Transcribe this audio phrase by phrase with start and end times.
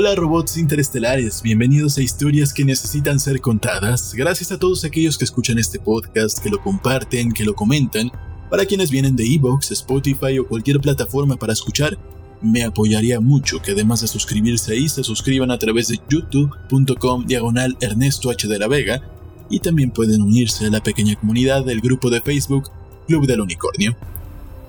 [0.00, 4.14] Hola robots interestelares, bienvenidos a historias que necesitan ser contadas.
[4.14, 8.12] Gracias a todos aquellos que escuchan este podcast, que lo comparten, que lo comentan.
[8.48, 11.98] Para quienes vienen de Evox, Spotify o cualquier plataforma para escuchar,
[12.40, 17.76] me apoyaría mucho que además de suscribirse ahí, se suscriban a través de youtube.com diagonal
[17.80, 18.46] Ernesto H.
[18.46, 19.02] de la Vega
[19.50, 22.70] y también pueden unirse a la pequeña comunidad del grupo de Facebook
[23.08, 23.96] Club del Unicornio.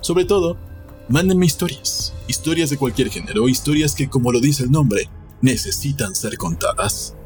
[0.00, 0.56] Sobre todo,
[1.08, 5.08] mándenme historias, historias de cualquier género, historias que, como lo dice el nombre,
[5.42, 7.16] necesitan ser contadas.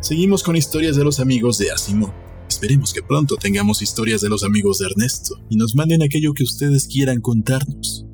[0.00, 2.14] Seguimos con historias de los amigos de Asimo.
[2.48, 6.44] Esperemos que pronto tengamos historias de los amigos de Ernesto y nos manden aquello que
[6.44, 8.04] ustedes quieran contarnos.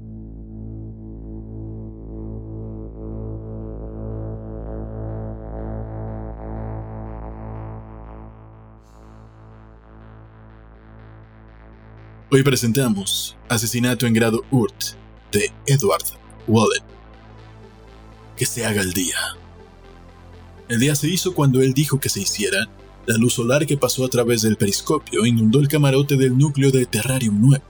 [12.31, 14.97] Hoy presentamos Asesinato en grado Urt
[15.31, 16.03] de Edward
[16.49, 16.83] Wallen.
[18.37, 19.17] Que se haga el día.
[20.69, 22.69] El día se hizo cuando él dijo que se hiciera.
[23.07, 26.87] La luz solar que pasó a través del periscopio inundó el camarote del núcleo de
[26.87, 27.63] Terrarium 9.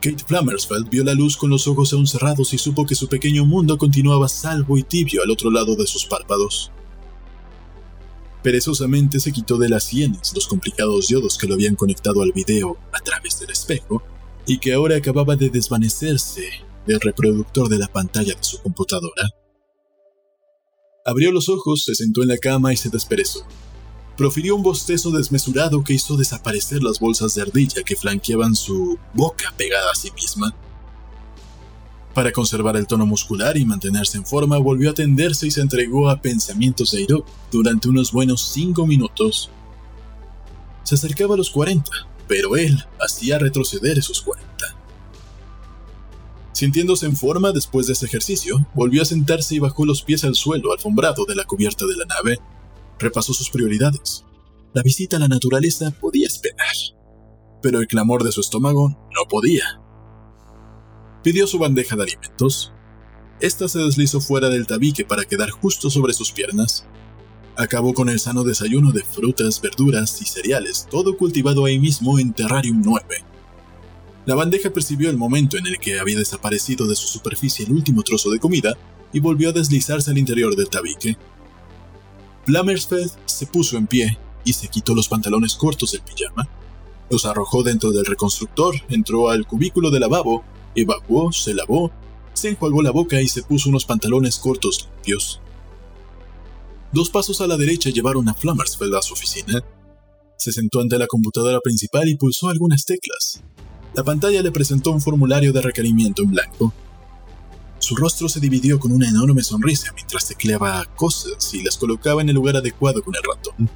[0.00, 3.44] Kate Flammersfeld vio la luz con los ojos aún cerrados y supo que su pequeño
[3.44, 6.70] mundo continuaba salvo y tibio al otro lado de sus párpados.
[8.42, 12.78] Perezosamente se quitó de las sienes los complicados diodos que lo habían conectado al video
[12.92, 14.02] a través del espejo
[14.46, 19.28] y que ahora acababa de desvanecerse del reproductor de la pantalla de su computadora.
[21.04, 23.46] Abrió los ojos, se sentó en la cama y se desperezó.
[24.16, 29.52] Profirió un bostezo desmesurado que hizo desaparecer las bolsas de ardilla que flanqueaban su boca
[29.56, 30.54] pegada a sí misma.
[32.14, 36.10] Para conservar el tono muscular y mantenerse en forma, volvió a tenderse y se entregó
[36.10, 39.48] a pensamientos de Iro durante unos buenos cinco minutos.
[40.82, 41.90] Se acercaba a los 40,
[42.26, 44.50] pero él hacía retroceder esos 40.
[46.52, 50.34] Sintiéndose en forma después de ese ejercicio, volvió a sentarse y bajó los pies al
[50.34, 52.38] suelo alfombrado de la cubierta de la nave.
[52.98, 54.24] Repasó sus prioridades.
[54.72, 56.74] La visita a la naturaleza podía esperar,
[57.62, 59.80] pero el clamor de su estómago no podía.
[61.22, 62.72] Pidió su bandeja de alimentos.
[63.40, 66.86] Esta se deslizó fuera del tabique para quedar justo sobre sus piernas.
[67.56, 72.32] Acabó con el sano desayuno de frutas, verduras y cereales, todo cultivado ahí mismo en
[72.32, 73.29] Terrarium 9.
[74.26, 78.02] La bandeja percibió el momento en el que había desaparecido de su superficie el último
[78.02, 78.76] trozo de comida
[79.12, 81.16] y volvió a deslizarse al interior del tabique.
[82.44, 86.48] Flammersfeld se puso en pie y se quitó los pantalones cortos del pijama.
[87.10, 90.44] Los arrojó dentro del reconstructor, entró al cubículo de lavabo
[90.74, 91.90] Evacuó, se lavó,
[92.32, 95.40] se enjuagó la boca y se puso unos pantalones cortos limpios.
[96.92, 99.64] Dos pasos a la derecha llevaron a Flammersfeld a su oficina.
[100.36, 103.42] Se sentó ante la computadora principal y pulsó algunas teclas.
[103.94, 106.72] La pantalla le presentó un formulario de requerimiento en blanco.
[107.80, 112.28] Su rostro se dividió con una enorme sonrisa mientras tecleaba cosas y las colocaba en
[112.28, 113.68] el lugar adecuado con el ratón.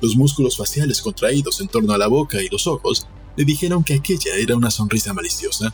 [0.00, 3.06] Los músculos faciales contraídos en torno a la boca y los ojos
[3.36, 5.72] le dijeron que aquella era una sonrisa maliciosa.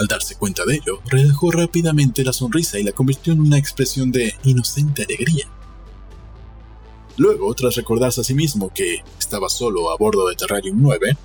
[0.00, 4.10] Al darse cuenta de ello, relajó rápidamente la sonrisa y la convirtió en una expresión
[4.10, 5.46] de inocente alegría.
[7.16, 11.16] Luego, tras recordarse a sí mismo que estaba solo a bordo de Terrarium 9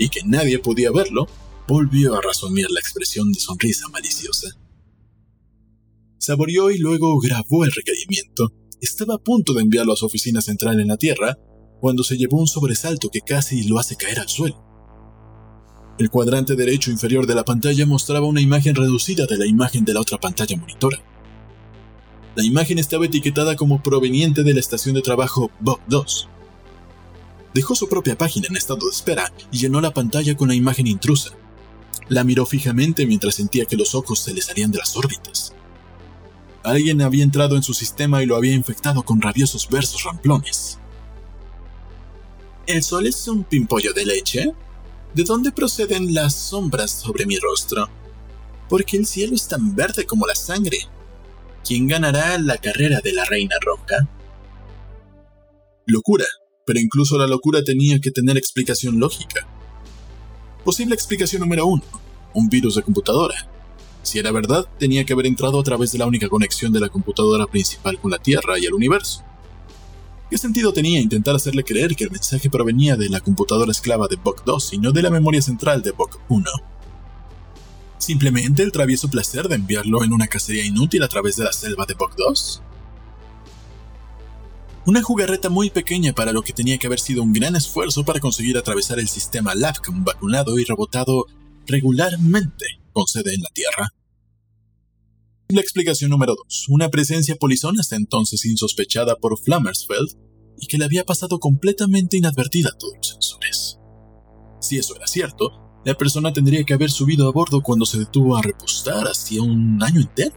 [0.00, 1.28] y que nadie podía verlo,
[1.68, 4.48] volvió a razonar la expresión de sonrisa maliciosa.
[6.18, 8.52] Saboreó y luego grabó el requerimiento.
[8.80, 11.38] Estaba a punto de enviarlo a su oficina central en la Tierra
[11.80, 14.66] cuando se llevó un sobresalto que casi lo hace caer al suelo.
[15.98, 19.92] El cuadrante derecho inferior de la pantalla mostraba una imagen reducida de la imagen de
[19.92, 20.98] la otra pantalla monitora.
[22.36, 26.28] La imagen estaba etiquetada como proveniente de la estación de trabajo Bug 2.
[27.54, 30.86] Dejó su propia página en estado de espera y llenó la pantalla con la imagen
[30.86, 31.30] intrusa.
[32.08, 35.52] La miró fijamente mientras sentía que los ojos se le salían de las órbitas.
[36.62, 40.78] Alguien había entrado en su sistema y lo había infectado con rabiosos versos ramplones.
[42.66, 44.52] ¿El sol es un pimpollo de leche?
[45.14, 47.88] ¿De dónde proceden las sombras sobre mi rostro?
[48.68, 50.78] Porque el cielo es tan verde como la sangre.
[51.64, 54.08] ¿Quién ganará la carrera de la Reina Roja?
[55.86, 56.26] Locura,
[56.64, 59.46] pero incluso la locura tenía que tener explicación lógica.
[60.64, 61.82] Posible explicación número uno,
[62.34, 63.48] un virus de computadora.
[64.02, 66.88] Si era verdad, tenía que haber entrado a través de la única conexión de la
[66.88, 69.24] computadora principal con la Tierra y el universo.
[70.30, 74.16] ¿Qué sentido tenía intentar hacerle creer que el mensaje provenía de la computadora esclava de
[74.16, 76.48] Bok 2 y no de la memoria central de Bok 1?
[77.98, 81.84] ¿Simplemente el travieso placer de enviarlo en una cacería inútil a través de la selva
[81.84, 82.62] de Bok 2?
[84.86, 88.18] Una jugarreta muy pequeña para lo que tenía que haber sido un gran esfuerzo para
[88.18, 91.26] conseguir atravesar el sistema LAVCOM vacunado y rebotado
[91.66, 93.92] regularmente con sede en la Tierra.
[95.48, 96.68] La explicación número 2.
[96.70, 100.16] Una presencia polizona hasta entonces insospechada por Flammersfeld
[100.58, 103.78] y que le había pasado completamente inadvertida a todos los sensores.
[104.60, 108.36] Si eso era cierto, la persona tendría que haber subido a bordo cuando se detuvo
[108.36, 110.36] a repostar hacía un año entero.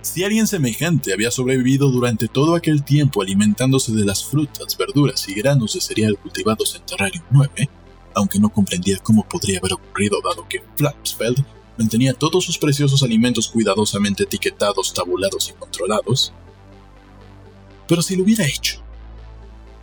[0.00, 5.34] Si alguien semejante había sobrevivido durante todo aquel tiempo alimentándose de las frutas, verduras y
[5.34, 7.68] granos de cereal cultivados en Terrarium 9,
[8.14, 11.44] aunque no comprendía cómo podría haber ocurrido dado que Flapsfeld
[11.76, 16.32] mantenía todos sus preciosos alimentos cuidadosamente etiquetados, tabulados y controlados.
[17.88, 18.80] Pero si lo hubiera hecho,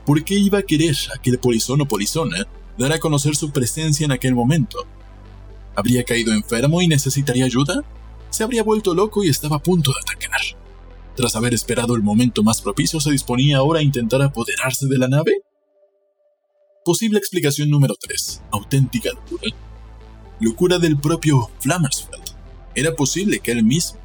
[0.06, 2.47] ¿por qué iba a querer a que el polizón o polizona
[2.77, 4.85] dar a conocer su presencia en aquel momento?
[5.75, 7.83] ¿Habría caído enfermo y necesitaría ayuda?
[8.36, 10.42] Se habría vuelto loco y estaba a punto de atacar.
[11.16, 15.08] Tras haber esperado el momento más propicio, se disponía ahora a intentar apoderarse de la
[15.08, 15.42] nave.
[16.84, 18.44] Posible explicación número 3.
[18.52, 19.56] Auténtica locura.
[20.42, 22.36] Locura del propio Flammersfeld.
[22.76, 24.00] ¿Era posible que él mismo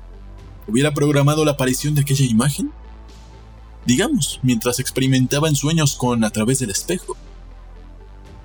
[0.69, 2.71] hubiera programado la aparición de aquella imagen?
[3.85, 7.17] Digamos, mientras experimentaba en sueños con a través del espejo.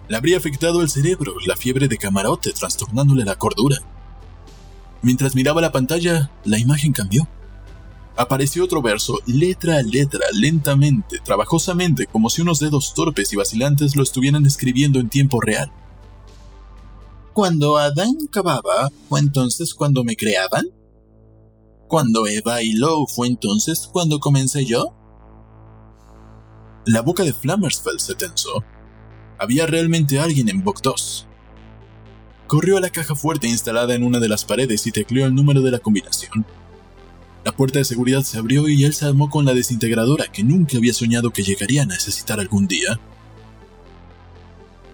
[0.07, 3.77] Le habría afectado el cerebro, la fiebre de camarote, trastornándole la cordura.
[5.05, 7.27] Mientras miraba la pantalla, la imagen cambió.
[8.17, 13.95] Apareció otro verso, letra a letra, lentamente, trabajosamente, como si unos dedos torpes y vacilantes
[13.95, 15.71] lo estuvieran escribiendo en tiempo real.
[17.33, 20.65] Cuando Adán cavaba, ¿fue entonces cuando me creaban?
[21.87, 24.95] Cuando Eva y Lo fue entonces cuando comencé yo?
[26.87, 28.63] La boca de Flammersfeld se tensó.
[29.37, 31.27] Había realmente alguien en Book 2.
[32.47, 35.61] Corrió a la caja fuerte instalada en una de las paredes y tecleó el número
[35.61, 36.45] de la combinación.
[37.43, 40.77] La puerta de seguridad se abrió y él se armó con la desintegradora que nunca
[40.77, 42.99] había soñado que llegaría a necesitar algún día.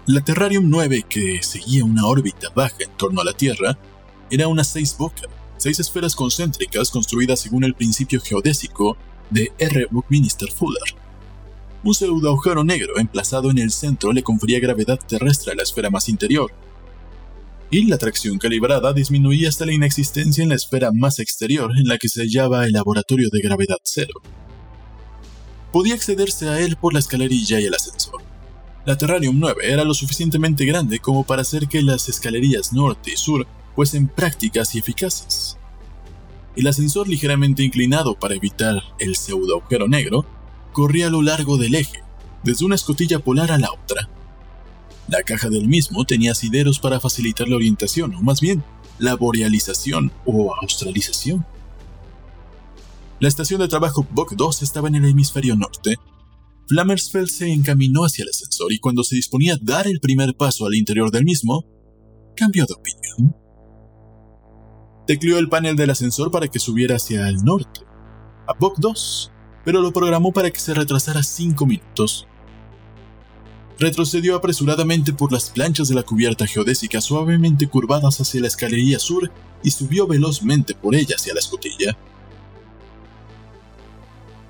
[0.05, 3.77] La Terrarium 9, que seguía una órbita baja en torno a la Tierra,
[4.29, 5.23] era una seis boca,
[5.57, 8.97] seis esferas concéntricas construidas según el principio geodésico
[9.29, 9.87] de R.
[9.91, 10.95] Buckminster Fuller.
[11.83, 15.89] Un pseudo agujero negro emplazado en el centro le confería gravedad terrestre a la esfera
[15.89, 16.51] más interior,
[17.71, 21.97] y la tracción calibrada disminuía hasta la inexistencia en la esfera más exterior en la
[21.97, 24.21] que se hallaba el laboratorio de gravedad cero.
[25.71, 28.21] Podía accederse a él por la escalerilla y el ascensor.
[28.85, 33.17] La Terrarium 9 era lo suficientemente grande como para hacer que las escalerías norte y
[33.17, 35.57] sur fuesen prácticas y eficaces.
[36.57, 40.25] El ascensor ligeramente inclinado para evitar el pseudo agujero negro
[40.73, 42.03] corría a lo largo del eje,
[42.43, 44.09] desde una escotilla polar a la otra,
[45.11, 48.63] la caja del mismo tenía asideros para facilitar la orientación, o más bien,
[48.97, 51.45] la borealización o australización.
[53.19, 55.97] La estación de trabajo Bok 2 estaba en el hemisferio norte.
[56.69, 60.65] Flammersfeld se encaminó hacia el ascensor y cuando se disponía a dar el primer paso
[60.65, 61.65] al interior del mismo,
[62.37, 63.35] cambió de opinión.
[65.07, 67.81] Tecleó el panel del ascensor para que subiera hacia el norte,
[68.47, 69.31] a Bok 2,
[69.65, 72.29] pero lo programó para que se retrasara 5 minutos.
[73.79, 79.31] Retrocedió apresuradamente por las planchas de la cubierta geodésica suavemente curvadas hacia la escalería sur
[79.63, 81.97] y subió velozmente por ella hacia la escotilla.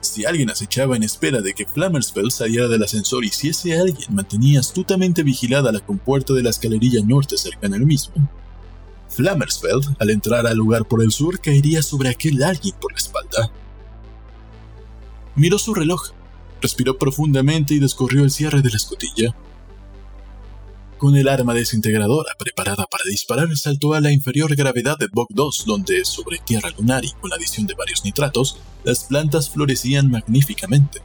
[0.01, 4.13] Si alguien acechaba en espera de que Flammersfeld saliera del ascensor y si ese alguien
[4.13, 8.29] mantenía astutamente vigilada la compuerta de la escalerilla norte cercana al mismo,
[9.09, 13.51] Flammersfeld, al entrar al lugar por el sur, caería sobre aquel alguien por la espalda.
[15.35, 16.11] Miró su reloj
[16.61, 19.35] Respiró profundamente y descorrió el cierre de la escotilla.
[20.99, 25.63] Con el arma desintegradora preparada para disparar, saltó a la inferior gravedad de Bog 2,
[25.65, 31.01] donde, sobre tierra lunar y con la adición de varios nitratos, las plantas florecían magníficamente.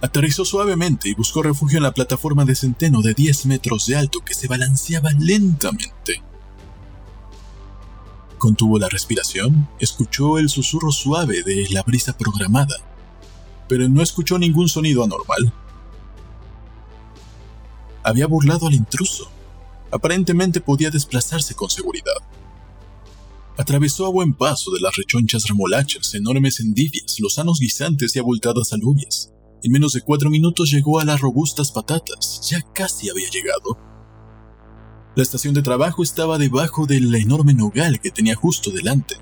[0.00, 4.20] Aterrizó suavemente y buscó refugio en la plataforma de centeno de 10 metros de alto
[4.20, 6.22] que se balanceaba lentamente.
[8.38, 12.76] Contuvo la respiración, escuchó el susurro suave de la brisa programada
[13.68, 15.52] pero no escuchó ningún sonido anormal.
[18.02, 19.30] Había burlado al intruso.
[19.90, 22.16] Aparentemente podía desplazarse con seguridad.
[23.58, 29.32] Atravesó a buen paso de las rechonchas remolachas, enormes endivias, lozanos guisantes y abultadas alubias.
[29.62, 32.40] En menos de cuatro minutos llegó a las robustas patatas.
[32.48, 33.76] Ya casi había llegado.
[35.16, 39.16] La estación de trabajo estaba debajo del enorme nogal que tenía justo delante.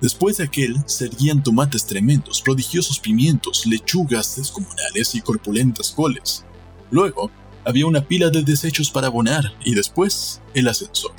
[0.00, 6.44] Después de aquel, seguían tomates tremendos, prodigiosos pimientos, lechugas descomunales y corpulentas coles.
[6.90, 7.30] Luego,
[7.64, 11.12] había una pila de desechos para abonar y después, el ascensor.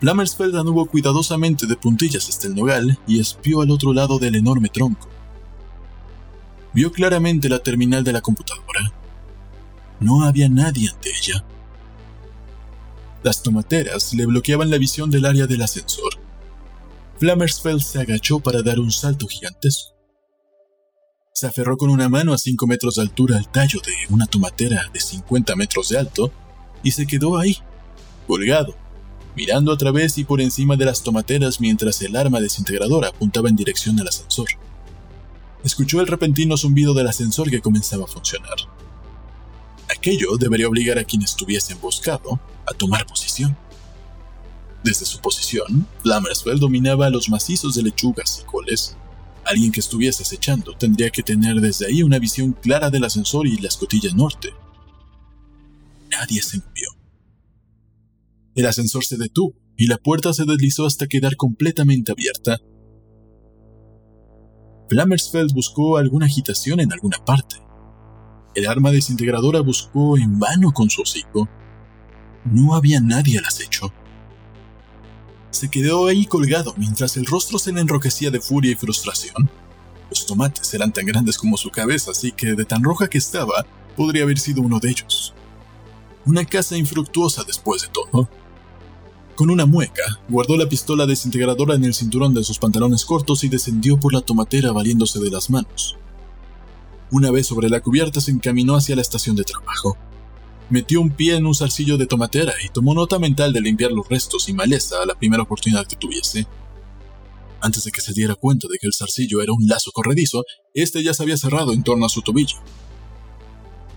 [0.00, 4.68] Lammersfeld anduvo cuidadosamente de puntillas hasta el nogal y espió al otro lado del enorme
[4.68, 5.08] tronco.
[6.72, 8.92] Vio claramente la terminal de la computadora.
[10.00, 11.44] No había nadie ante ella.
[13.22, 16.11] Las tomateras le bloqueaban la visión del área del ascensor.
[17.22, 19.94] Flammersfeld se agachó para dar un salto gigantesco.
[21.32, 24.90] Se aferró con una mano a 5 metros de altura al tallo de una tomatera
[24.92, 26.32] de 50 metros de alto
[26.82, 27.58] y se quedó ahí,
[28.26, 28.74] colgado,
[29.36, 33.54] mirando a través y por encima de las tomateras mientras el arma desintegradora apuntaba en
[33.54, 34.48] dirección al ascensor.
[35.62, 38.56] Escuchó el repentino zumbido del ascensor que comenzaba a funcionar.
[39.96, 43.56] Aquello debería obligar a quien estuviese emboscado a tomar posición.
[44.84, 48.96] Desde su posición, Flammersfeld dominaba los macizos de lechugas y coles.
[49.44, 53.58] Alguien que estuviese acechando tendría que tener desde ahí una visión clara del ascensor y
[53.58, 54.50] la escotilla norte.
[56.10, 56.88] Nadie se movió.
[58.54, 62.58] El ascensor se detuvo y la puerta se deslizó hasta quedar completamente abierta.
[64.88, 67.56] Flammersfeld buscó alguna agitación en alguna parte.
[68.54, 71.48] El arma desintegradora buscó en vano con su hocico.
[72.44, 73.92] No había nadie al acecho.
[75.52, 79.50] Se quedó ahí colgado mientras el rostro se le enrojecía de furia y frustración.
[80.08, 83.66] Los tomates eran tan grandes como su cabeza, así que de tan roja que estaba,
[83.94, 85.34] podría haber sido uno de ellos.
[86.24, 88.28] Una casa infructuosa después de todo.
[89.34, 93.48] Con una mueca, guardó la pistola desintegradora en el cinturón de sus pantalones cortos y
[93.48, 95.98] descendió por la tomatera valiéndose de las manos.
[97.10, 99.98] Una vez sobre la cubierta se encaminó hacia la estación de trabajo.
[100.72, 104.08] Metió un pie en un zarcillo de tomatera y tomó nota mental de limpiar los
[104.08, 106.46] restos y maleza a la primera oportunidad que tuviese.
[107.60, 111.04] Antes de que se diera cuenta de que el zarcillo era un lazo corredizo, este
[111.04, 112.56] ya se había cerrado en torno a su tobillo.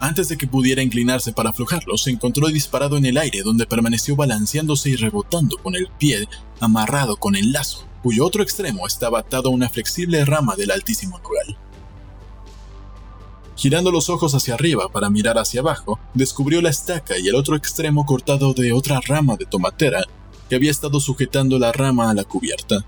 [0.02, 4.18] Antes de que pudiera inclinarse para aflojarlo, se encontró disparado en el aire, donde permaneció
[4.18, 6.28] balanceándose y rebotando con el pie
[6.60, 11.20] amarrado con el lazo, cuyo otro extremo estaba atado a una flexible rama del altísimo
[11.20, 11.55] nogal.
[13.56, 17.56] Girando los ojos hacia arriba para mirar hacia abajo, descubrió la estaca y el otro
[17.56, 20.04] extremo cortado de otra rama de tomatera
[20.50, 22.86] que había estado sujetando la rama a la cubierta.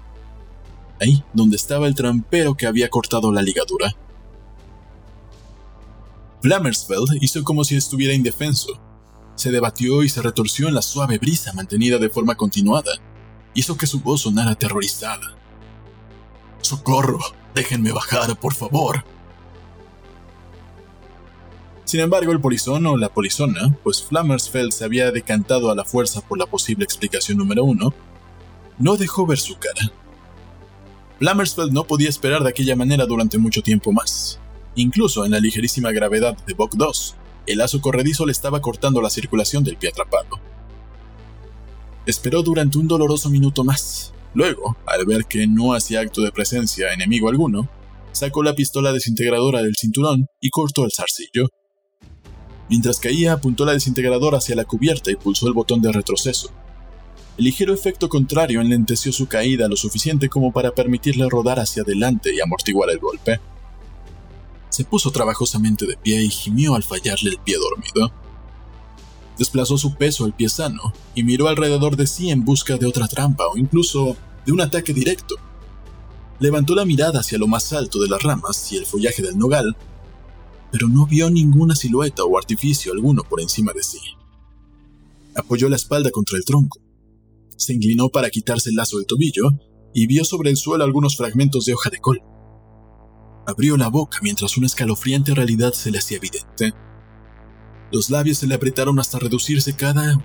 [1.00, 3.96] Ahí donde estaba el trampero que había cortado la ligadura.
[6.42, 8.80] Flammersfeld hizo como si estuviera indefenso.
[9.36, 12.92] Se debatió y se retorció en la suave brisa mantenida de forma continuada.
[13.54, 15.36] Hizo que su voz sonara aterrorizada.
[16.62, 17.20] ¡Socorro!
[17.56, 19.04] Déjenme bajar, por favor.
[21.88, 26.20] Sin embargo, el polizón o la polizona, pues Flammersfeld se había decantado a la fuerza
[26.20, 27.94] por la posible explicación número uno,
[28.78, 29.94] no dejó ver su cara.
[31.18, 34.38] Flammersfeld no podía esperar de aquella manera durante mucho tiempo más.
[34.76, 37.16] Incluso en la ligerísima gravedad de Bok 2,
[37.46, 40.42] el lazo corredizo le estaba cortando la circulación del pie atrapado.
[42.06, 44.14] Esperó durante un doloroso minuto más.
[44.34, 47.70] Luego, al ver que no hacía acto de presencia enemigo alguno,
[48.12, 51.48] sacó la pistola desintegradora del cinturón y cortó el zarcillo.
[52.70, 56.50] Mientras caía, apuntó la desintegradora hacia la cubierta y pulsó el botón de retroceso.
[57.38, 62.34] El ligero efecto contrario enlenteció su caída lo suficiente como para permitirle rodar hacia adelante
[62.34, 63.40] y amortiguar el golpe.
[64.70, 68.12] Se puso trabajosamente de pie y gimió al fallarle el pie dormido.
[69.38, 73.08] Desplazó su peso al pie sano y miró alrededor de sí en busca de otra
[73.08, 75.36] trampa o incluso de un ataque directo.
[76.40, 79.76] Levantó la mirada hacia lo más alto de las ramas y el follaje del nogal,
[80.72, 84.00] pero no vio ninguna silueta o artificio alguno por encima de sí.
[85.36, 86.80] Apoyó la espalda contra el tronco.
[87.56, 89.50] Se inclinó para quitarse el lazo del tobillo
[89.94, 92.22] y vio sobre el suelo algunos fragmentos de hoja de col.
[93.48, 96.74] Abrió la boca mientras una escalofriante realidad se le hacía evidente.
[97.92, 100.22] Los labios se le apretaron hasta reducirse cada...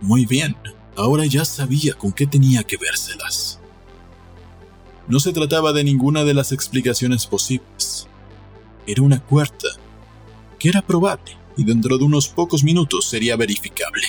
[0.00, 0.56] Muy bien,
[0.96, 3.58] ahora ya sabía con qué tenía que vérselas.
[5.08, 8.08] No se trataba de ninguna de las explicaciones posibles.
[8.86, 9.68] Era una cuarta,
[10.58, 14.06] que era probable y dentro de unos pocos minutos sería verificable.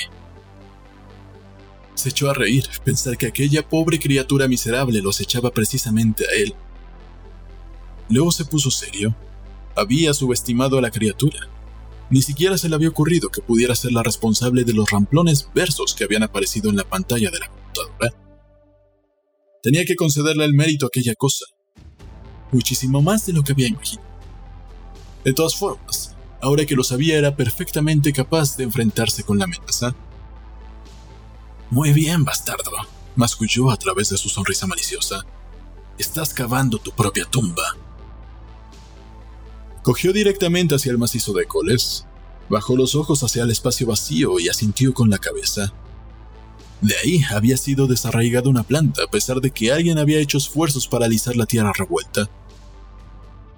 [1.93, 6.55] Se echó a reír, pensar que aquella pobre criatura miserable los echaba precisamente a él
[8.09, 9.15] Luego se puso serio.
[9.75, 11.49] Había subestimado a la criatura.
[12.09, 15.95] Ni siquiera se le había ocurrido que pudiera ser la responsable de los ramplones versos
[15.95, 18.13] que habían aparecido en la pantalla de la computadora.
[19.63, 21.45] Tenía que concederle el mérito a aquella cosa.
[22.51, 24.14] Muchísimo más de lo que había imaginado.
[25.25, 29.95] De todas formas, ahora que lo sabía era perfectamente capaz de enfrentarse con la amenaza.
[31.71, 32.71] Muy bien, bastardo,
[33.15, 35.25] masculló a través de su sonrisa maliciosa.
[35.97, 37.63] Estás cavando tu propia tumba.
[39.81, 42.05] Cogió directamente hacia el macizo de coles,
[42.47, 45.73] bajó los ojos hacia el espacio vacío y asintió con la cabeza.
[46.81, 50.87] De ahí había sido desarraigada una planta a pesar de que alguien había hecho esfuerzos
[50.87, 52.29] para alisar la tierra revuelta.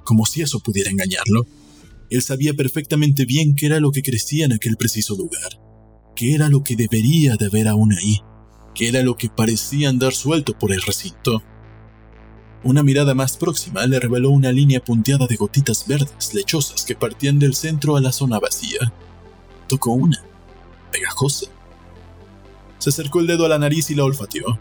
[0.07, 1.45] Como si eso pudiera engañarlo.
[2.09, 5.59] Él sabía perfectamente bien qué era lo que crecía en aquel preciso lugar.
[6.15, 8.21] qué era lo que debería de haber aún ahí,
[8.73, 11.43] qué era lo que parecía andar suelto por el recinto.
[12.63, 17.37] Una mirada más próxima le reveló una línea punteada de gotitas verdes lechosas que partían
[17.37, 18.93] del centro a la zona vacía.
[19.67, 20.23] Tocó una,
[20.89, 21.47] pegajosa.
[22.79, 24.57] Se acercó el dedo a la nariz y la olfateó.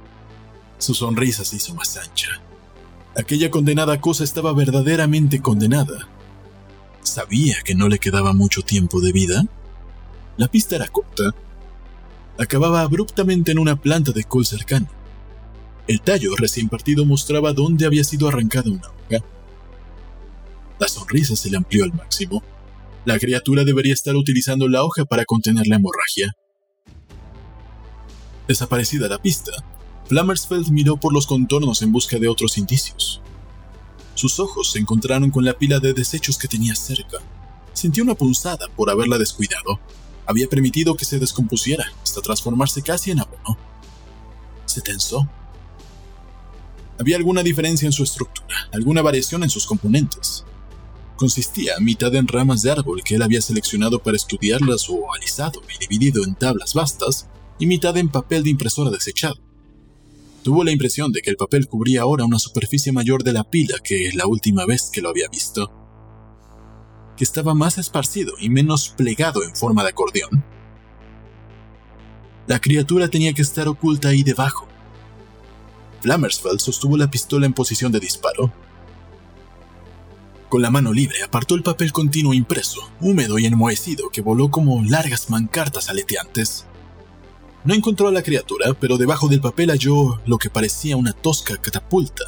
[0.76, 2.42] Su sonrisa se hizo más ancha.
[3.16, 6.06] Aquella condenada cosa estaba verdaderamente condenada.
[7.02, 9.42] ¿Sabía que no le quedaba mucho tiempo de vida?
[10.37, 11.35] La pista era corta.
[12.38, 14.90] Acababa abruptamente en una planta de col cercana.
[15.88, 19.25] El tallo recién partido mostraba dónde había sido arrancada una hoja.
[20.78, 22.42] La sonrisa se le amplió al máximo.
[23.06, 26.37] La criatura debería estar utilizando la hoja para contener la hemorragia.
[28.46, 29.52] Desaparecida la pista,
[30.08, 33.20] Flammersfeld miró por los contornos en busca de otros indicios.
[34.14, 37.18] Sus ojos se encontraron con la pila de desechos que tenía cerca.
[37.72, 39.80] Sintió una punzada por haberla descuidado.
[40.25, 43.58] Había permitido que se descompusiera hasta transformarse casi en abono.
[44.64, 45.28] Se tensó.
[46.98, 50.44] Había alguna diferencia en su estructura, alguna variación en sus componentes.
[51.16, 55.78] Consistía mitad en ramas de árbol que él había seleccionado para estudiarlas o alisado y
[55.78, 57.26] dividido en tablas vastas,
[57.58, 59.45] y mitad en papel de impresora desechado.
[60.46, 63.78] Tuvo la impresión de que el papel cubría ahora una superficie mayor de la pila
[63.82, 65.72] que la última vez que lo había visto,
[67.16, 70.44] que estaba más esparcido y menos plegado en forma de acordeón.
[72.46, 74.68] La criatura tenía que estar oculta ahí debajo.
[76.02, 78.52] Flammersfeld sostuvo la pistola en posición de disparo.
[80.48, 84.80] Con la mano libre apartó el papel continuo impreso, húmedo y enmohecido que voló como
[84.84, 86.66] largas mancartas aleteantes.
[87.66, 91.56] No encontró a la criatura, pero debajo del papel halló lo que parecía una tosca
[91.56, 92.23] catapulta.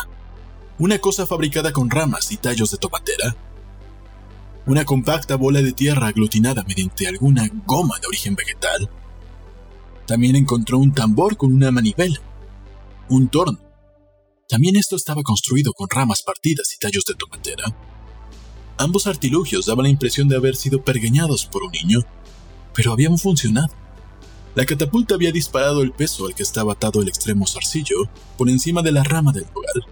[0.80, 3.36] Una cosa fabricada con ramas y tallos de tomatera.
[4.66, 8.90] Una compacta bola de tierra aglutinada mediante alguna goma de origen vegetal.
[10.08, 12.20] También encontró un tambor con una manivela.
[13.08, 13.60] Un torno.
[14.48, 17.64] También esto estaba construido con ramas partidas y tallos de tomatera.
[18.76, 22.00] Ambos artilugios daban la impresión de haber sido pergeñados por un niño,
[22.74, 23.72] pero habían funcionado.
[24.58, 28.82] La catapulta había disparado el peso al que estaba atado el extremo zarcillo por encima
[28.82, 29.86] de la rama del nogal,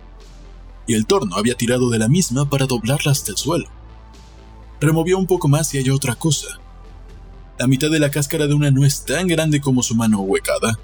[0.88, 3.68] y el torno había tirado de la misma para doblarla hasta el suelo.
[4.80, 6.48] Removió un poco más y halló otra cosa.
[7.60, 10.76] La mitad de la cáscara de una nuez tan grande como su mano huecada.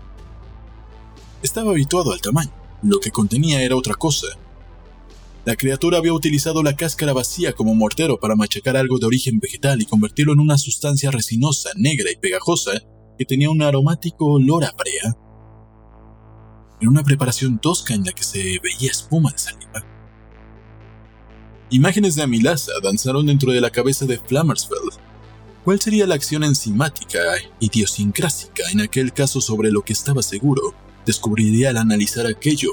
[1.42, 2.52] Estaba habituado al tamaño.
[2.84, 4.28] Lo que contenía era otra cosa.
[5.44, 9.82] La criatura había utilizado la cáscara vacía como mortero para machacar algo de origen vegetal
[9.82, 12.80] y convertirlo en una sustancia resinosa, negra y pegajosa
[13.18, 15.16] que tenía un aromático olor a brea.
[16.80, 19.84] Era una preparación tosca en la que se veía espuma de saliva.
[21.70, 24.98] Imágenes de Amilasa danzaron dentro de la cabeza de Flammersfeld.
[25.64, 27.18] ¿Cuál sería la acción enzimática,
[27.60, 30.74] idiosincrásica en aquel caso sobre lo que estaba seguro?
[31.06, 32.72] Descubriría al analizar aquello.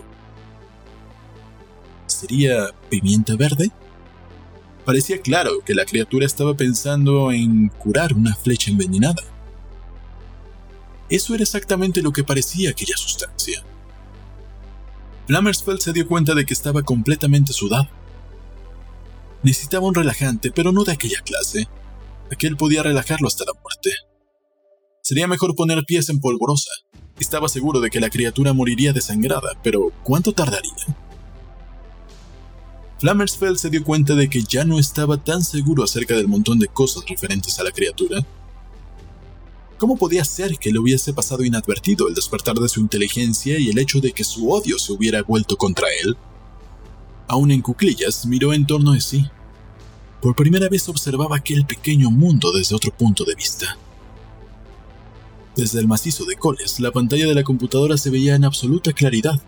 [2.08, 3.72] ¿Sería pimienta verde?
[4.86, 9.22] Parecía claro que la criatura estaba pensando en curar una flecha envenenada.
[11.10, 13.64] Eso era exactamente lo que parecía aquella sustancia.
[15.28, 17.90] Flammersfeld se dio cuenta de que estaba completamente sudado.
[19.42, 21.68] Necesitaba un relajante, pero no de aquella clase.
[22.32, 23.92] Aquel podía relajarlo hasta la muerte.
[25.02, 26.72] Sería mejor poner pies en polvorosa.
[27.20, 30.74] Estaba seguro de que la criatura moriría desangrada, pero ¿cuánto tardaría?
[33.00, 36.68] Flammersfeld se dio cuenta de que ya no estaba tan seguro acerca del montón de
[36.68, 38.26] cosas referentes a la criatura
[39.80, 43.80] ¿Cómo podía ser que le hubiese pasado inadvertido el despertar de su inteligencia y el
[43.80, 46.18] hecho de que su odio se hubiera vuelto contra él?
[47.30, 49.26] Aún en cuclillas, miró en torno de sí.
[50.22, 53.78] Por primera vez observaba aquel pequeño mundo desde otro punto de vista.
[55.56, 59.42] Desde el macizo de coles, la pantalla de la computadora se veía en absoluta claridad.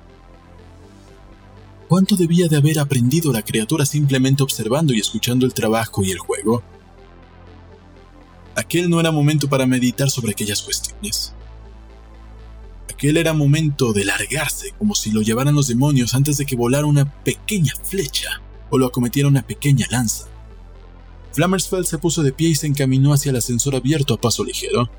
[1.90, 6.20] ¿Cuánto debía de haber aprendido la criatura simplemente observando y escuchando el trabajo y el
[6.20, 6.64] juego?
[8.56, 11.34] Aquel no era momento para meditar sobre aquellas cuestiones.
[12.90, 16.86] Aquel era momento de largarse, como si lo llevaran los demonios antes de que volara
[16.86, 20.28] una pequeña flecha o lo acometiera una pequeña lanza.
[21.34, 24.90] Flammersfeld se puso de pie y se encaminó hacia el ascensor abierto a paso ligero.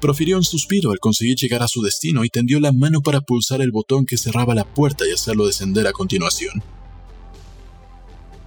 [0.00, 3.60] Profirió un suspiro al conseguir llegar a su destino y tendió la mano para pulsar
[3.60, 6.62] el botón que cerraba la puerta y hacerlo descender a continuación.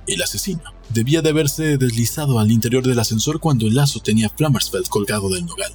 [0.09, 4.87] El asesino debía de haberse deslizado al interior del ascensor cuando el lazo tenía Flammersfeld
[4.87, 5.71] colgado del nogal.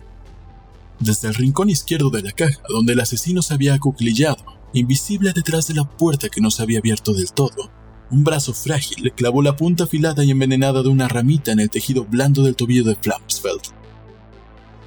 [0.98, 5.68] Desde el rincón izquierdo de la caja, donde el asesino se había acuclillado, invisible detrás
[5.68, 7.70] de la puerta que no se había abierto del todo,
[8.10, 11.70] un brazo frágil le clavó la punta afilada y envenenada de una ramita en el
[11.70, 13.62] tejido blando del tobillo de Flammersfeld.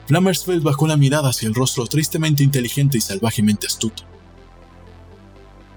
[0.08, 4.04] Flammersfeld bajó la mirada hacia el rostro tristemente inteligente y salvajemente astuto.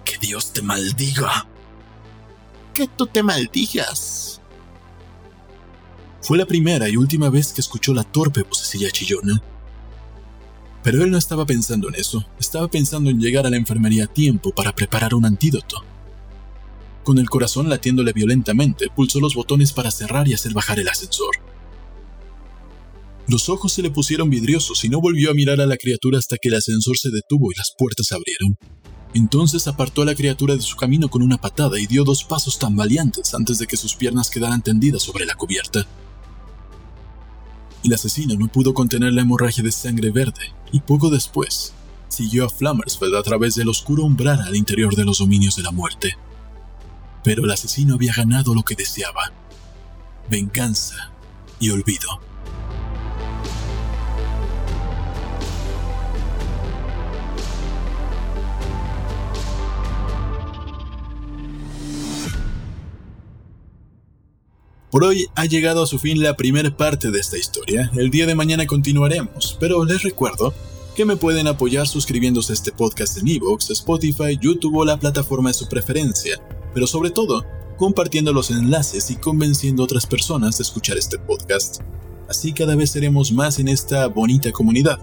[0.04, 1.46] Que Dios te maldiga.
[2.74, 4.40] Que tú te maldigas.
[6.22, 9.42] Fue la primera y última vez que escuchó la torpe vocecilla chillona.
[10.82, 14.06] Pero él no estaba pensando en eso, estaba pensando en llegar a la enfermería a
[14.06, 15.84] tiempo para preparar un antídoto.
[17.04, 21.30] Con el corazón latiéndole violentamente, pulsó los botones para cerrar y hacer bajar el ascensor.
[23.26, 26.36] Los ojos se le pusieron vidriosos y no volvió a mirar a la criatura hasta
[26.40, 28.56] que el ascensor se detuvo y las puertas se abrieron.
[29.12, 32.58] Entonces apartó a la criatura de su camino con una patada y dio dos pasos
[32.58, 35.86] tan valientes antes de que sus piernas quedaran tendidas sobre la cubierta.
[37.82, 41.72] El asesino no pudo contener la hemorragia de sangre verde y poco después
[42.08, 45.72] siguió a Flammersfeld a través del oscuro umbral al interior de los dominios de la
[45.72, 46.16] muerte.
[47.24, 49.32] Pero el asesino había ganado lo que deseaba,
[50.28, 51.10] venganza
[51.58, 52.29] y olvido.
[64.90, 67.92] Por hoy ha llegado a su fin la primera parte de esta historia.
[67.94, 70.52] El día de mañana continuaremos, pero les recuerdo
[70.96, 75.50] que me pueden apoyar suscribiéndose a este podcast en Evox, Spotify, YouTube o la plataforma
[75.50, 76.42] de su preferencia,
[76.74, 81.82] pero sobre todo compartiendo los enlaces y convenciendo a otras personas de escuchar este podcast.
[82.28, 84.98] Así cada vez seremos más en esta bonita comunidad.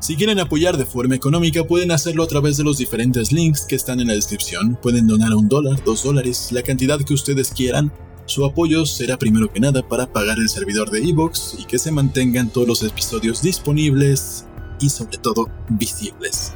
[0.00, 3.76] Si quieren apoyar de forma económica pueden hacerlo a través de los diferentes links que
[3.76, 4.76] están en la descripción.
[4.82, 7.92] Pueden donar un dólar, dos dólares, la cantidad que ustedes quieran
[8.26, 11.92] su apoyo será primero que nada para pagar el servidor de Evox y que se
[11.92, 14.46] mantengan todos los episodios disponibles
[14.80, 16.52] y sobre todo visibles.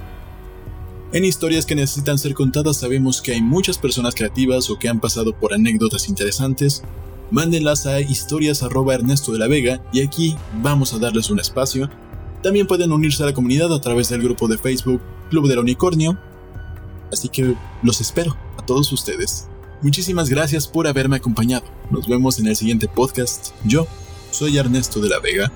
[1.12, 5.00] En historias que necesitan ser contadas sabemos que hay muchas personas creativas o que han
[5.00, 6.82] pasado por anécdotas interesantes.
[7.30, 11.88] Mándenlas a historias Ernesto de la Vega y aquí vamos a darles un espacio.
[12.42, 16.18] También pueden unirse a la comunidad a través del grupo de Facebook Club del Unicornio.
[17.12, 19.49] Así que los espero a todos ustedes.
[19.82, 21.64] Muchísimas gracias por haberme acompañado.
[21.90, 23.54] Nos vemos en el siguiente podcast.
[23.64, 23.86] Yo
[24.30, 25.50] soy Ernesto de la Vega